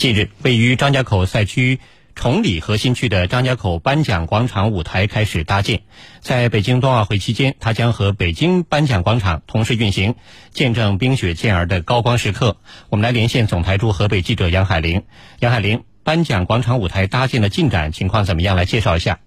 [0.00, 1.78] 近日，位于张家口赛区
[2.14, 5.82] 崇礼核心区的张家口颁奖广场舞台开始搭建。
[6.20, 10.14] 在北京冬奥会期间，它将和北京颁奖广场同时运行，
[10.52, 12.56] 见证冰雪健儿的高光时刻。
[12.88, 15.02] 我们来连线总台驻河北记者杨海玲。
[15.38, 18.56] 杨海玲，颁奖广场舞台搭建的进展情况怎么样？
[18.56, 19.18] 来介绍一下。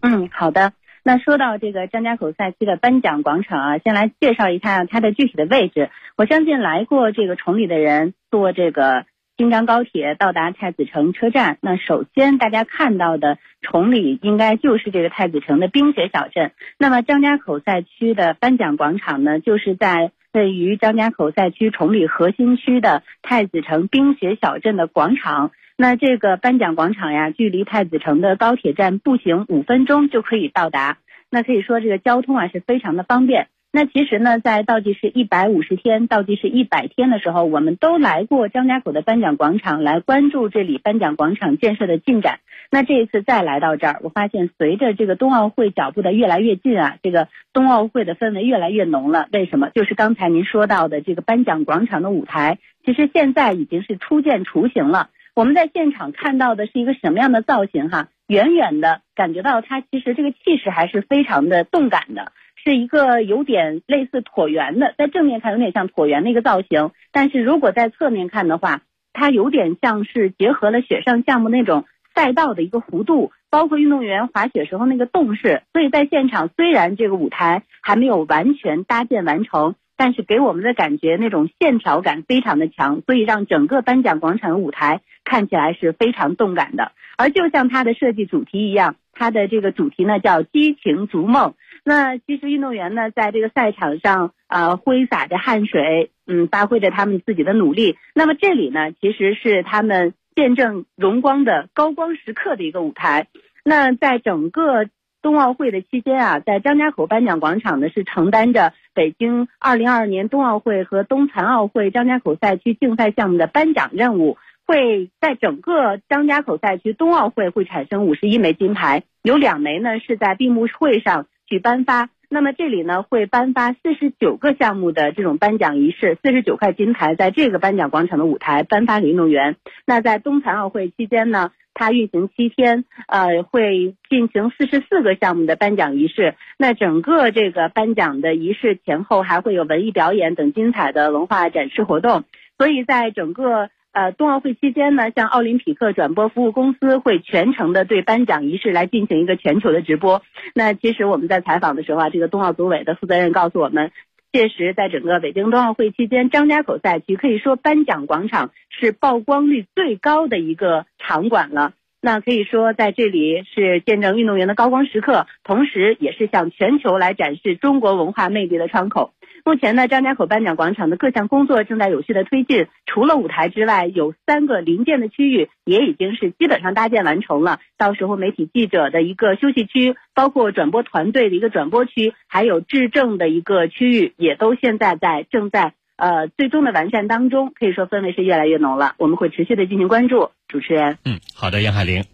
[0.00, 0.72] 嗯，好的。
[1.02, 5.90] 那说到这个张家口赛区的颁奖广场啊，先来介绍一下它的具体的位置。
[6.16, 9.04] 我相信来过这个崇礼的人，坐这个
[9.40, 16.52] 京张高铁到达太子城车站，那首先大家看到的崇礼应该就是这个太子城的冰雪小镇。
[16.76, 25.52] 那么张家口赛区的颁奖广场呢，就是在位于张家口赛区崇礼核心区的太子城冰雪小镇的广场。
[25.78, 30.98] 那这个颁奖广场呀，距离太子城的高铁站步行五分钟就可以到达。
[31.30, 33.46] 那可以说这个交通啊是非常的方便。
[33.72, 42.40] 那其实呢，在倒计时一百五十天、倒计时一百天的时候，我们都来过张家口的颁奖广场，来关注这里颁奖广场建设的进展。
[42.72, 49.28] 那这一次再来到这儿，我发现随着这个冬奥会脚步的越来越近啊，这个冬奥会的氛围越来越浓了。
[49.32, 49.70] 为什么？
[49.70, 55.10] 就是刚才您说到的这个颁奖广场的舞台，其实现在已经是初见雏形了。
[55.34, 57.88] 我们在现场看到的是一个什么样的造型？
[57.88, 79.74] 哈，远远的感觉到它其实这个气势还是非常的动感的，是一个有点类似椭圆的，在正面看有点像椭圆的一个造型，但是如果在侧面看的话，它有点像是结合了雪上项目那种赛道的一个弧度，包括运动员滑雪时候那个动势，所以在现场虽然这个舞台还没有完全搭建完成。
[79.96, 86.92] 但是给我们的感觉那种线条感非常的强，所以让整个颁奖广场的舞台看起来是非常动感的。
[87.18, 91.52] 而就像它的设计主题一样，它的这个主题呢叫激情逐梦。
[91.84, 97.96] 那其实运动员呢在这个赛场上啊挥洒着汗水，嗯，发挥着他们自己的努力。
[98.14, 103.28] 那么这里呢其实是他们见证荣光的高光时刻的一个舞台。
[103.64, 104.86] 那在整个。
[105.22, 114.38] 冬奥会的期间啊，在张家口颁奖广场呢，是承担着北京二零二二年冬奥会和冬残奥会张家口赛区竞赛项目的颁奖任务。
[114.66, 122.08] 会在整个张家口赛区冬奥会会产生五十一枚金牌，有两枚呢是在闭幕会上去颁发。
[122.30, 129.56] 那么这里呢会颁发四十九个项目的这种颁奖仪式，四十九块金牌在这个颁奖广场的舞台颁发给运动员。
[129.84, 131.50] 那在冬残奥会期间呢？
[131.72, 136.34] 它运行七天，呃，会进行四十四个项目的颁奖仪式。
[136.58, 142.24] 那整个这个颁奖的仪式前后还会有文艺表演等精彩的文化展示活动。
[142.58, 150.22] 所以在整个呃冬奥会期间呢，像奥林匹克转播服务公司会全程的对颁奖仪式来进行一个全球的直播。
[150.54, 153.90] 那其实我们在采访的时候啊，这个冬奥组委的负责人告诉我们。
[154.32, 161.72] 届时，在整个北京冬奥会期间，张家口赛区可以说颁奖广场是曝光率最高的一个场馆了。
[162.00, 169.12] 那可以说，在这里是见证运动员的高光时刻，同时也是向全球来展示中国文化魅力的窗口。
[169.44, 172.66] 目前呢，张家口颁奖广场的各项工作正在有序的推进。
[172.86, 177.60] 除了舞台之外，有三个临建的区域也已经是基本上搭建完成了。
[177.78, 187.52] 到时候媒体记者的一个休息区，包括转播团队的一个转播区，还有质证的一个区域，也都现在在正在呃最终的完善当中。
[187.58, 188.94] 可以说氛围是越来越浓了。
[188.98, 190.30] 我们会持续的进行关注。
[190.48, 192.04] 主持人，嗯，好的，杨海玲。